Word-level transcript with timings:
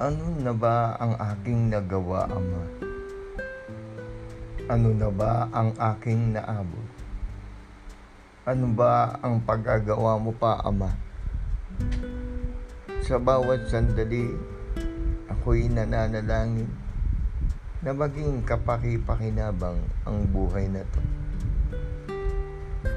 Ano 0.00 0.32
na 0.40 0.56
ba 0.56 0.96
ang 0.96 1.12
aking 1.12 1.68
nagawa, 1.68 2.24
Ama? 2.24 2.64
Ano 4.72 4.96
na 4.96 5.12
ba 5.12 5.44
ang 5.52 5.76
aking 5.76 6.32
naabot? 6.32 6.88
Ano 8.48 8.72
ba 8.72 9.20
ang 9.20 9.44
pagagawa 9.44 10.16
mo 10.16 10.32
pa, 10.32 10.56
Ama? 10.64 10.88
Sa 13.04 13.20
bawat 13.20 13.68
sandali, 13.68 14.32
ako'y 15.28 15.68
nananalangin 15.68 16.72
na 17.84 17.92
maging 17.92 18.40
kapaki-pakinabang 18.48 19.84
ang 20.08 20.24
buhay 20.32 20.64
na 20.72 20.80
to. 20.80 21.00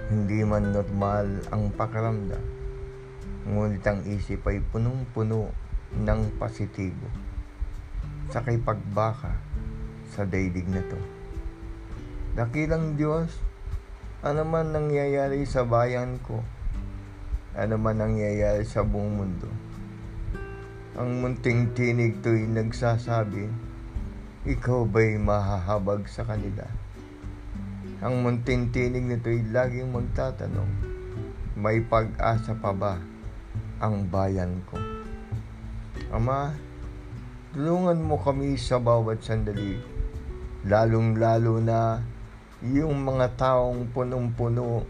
Hindi 0.07 0.39
man 0.47 0.71
normal 0.71 1.27
ang 1.51 1.67
pakiramdam, 1.75 2.47
ngunit 3.51 3.83
ang 3.83 4.07
isip 4.07 4.47
ay 4.47 4.63
punong-puno 4.71 5.51
ng 6.01 6.21
positibo 6.41 7.05
sa 8.33 8.41
pagbaka 8.41 9.37
sa 10.13 10.25
daigdig 10.25 10.65
na 10.69 10.81
to. 10.89 10.99
Dakilang 12.33 12.97
Diyos, 12.97 13.29
ano 14.25 14.41
man 14.41 14.73
nangyayari 14.73 15.45
sa 15.45 15.61
bayan 15.61 16.17
ko, 16.25 16.41
ano 17.53 17.75
man 17.77 18.01
nangyayari 18.01 18.65
sa 18.65 18.81
buong 18.81 19.13
mundo. 19.21 19.49
Ang 20.97 21.21
munting 21.21 21.73
tinig 21.77 22.21
to'y 22.21 22.45
nagsasabi, 22.49 23.49
ikaw 24.49 24.85
ba'y 24.85 25.17
mahahabag 25.17 26.05
sa 26.09 26.25
kanila? 26.25 26.65
Ang 28.03 28.19
munting 28.19 28.67
tinig 28.75 29.07
nito'y 29.07 29.47
laging 29.53 29.95
magtatanong, 29.95 30.67
may 31.55 31.79
pag-asa 31.79 32.51
pa 32.57 32.75
ba 32.75 32.99
ang 33.79 34.03
bayan 34.11 34.59
ko? 34.67 34.82
Ama, 36.13 36.53
tulungan 37.57 37.97
mo 38.05 38.21
kami 38.21 38.53
sa 38.53 38.77
bawat 38.77 39.25
sandali, 39.25 39.81
lalong-lalo 40.61 41.57
na 41.57 42.05
yung 42.61 43.01
mga 43.01 43.33
taong 43.33 43.89
punong-puno 43.89 44.85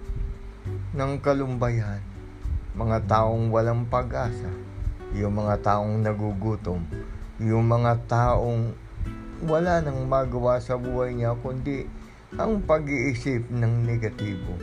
ng 0.91 1.13
kalumbayan, 1.23 2.03
mga 2.75 3.07
taong 3.07 3.55
walang 3.55 3.87
pag-asa, 3.87 4.51
yung 5.15 5.39
mga 5.39 5.63
taong 5.63 6.03
nagugutom, 6.03 6.83
yung 7.39 7.71
mga 7.71 8.03
taong 8.03 8.75
wala 9.47 9.79
nang 9.79 10.03
magawa 10.03 10.59
sa 10.59 10.75
buhay 10.75 11.15
niya 11.15 11.39
kundi 11.39 11.87
ang 12.35 12.67
pag-iisip 12.67 13.47
ng 13.47 13.87
negatibo. 13.87 14.59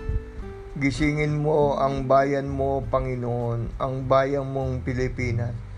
Gisingin 0.77 1.41
mo 1.41 1.81
ang 1.81 2.05
bayan 2.05 2.53
mo, 2.53 2.85
Panginoon, 2.85 3.81
ang 3.81 3.95
bayan 4.05 4.45
mong 4.45 4.85
Pilipinas. 4.85 5.70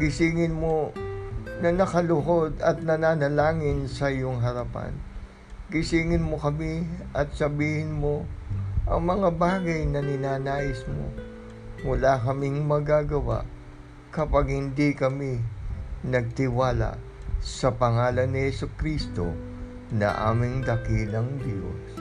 Gisingin 0.00 0.56
mo 0.56 0.94
na 1.60 1.72
nakaluhod 1.72 2.56
at 2.64 2.80
nananalangin 2.80 3.84
sa 3.90 4.08
iyong 4.08 4.40
harapan. 4.40 4.96
Gisingin 5.68 6.24
mo 6.24 6.40
kami 6.40 6.88
at 7.12 7.30
sabihin 7.36 8.00
mo 8.00 8.24
ang 8.88 9.06
mga 9.06 9.28
bagay 9.36 9.86
na 9.86 10.00
ninanais 10.00 10.82
mo. 10.88 11.12
Wala 11.84 12.16
kaming 12.20 12.64
magagawa 12.64 13.44
kapag 14.10 14.50
hindi 14.50 14.96
kami 14.96 15.38
nagtiwala 16.02 16.96
sa 17.40 17.72
pangalan 17.72 18.32
ni 18.32 18.48
Yeso 18.48 18.68
Kristo 18.76 19.32
na 19.92 20.12
aming 20.32 20.64
dakilang 20.64 21.40
Diyos. 21.40 21.99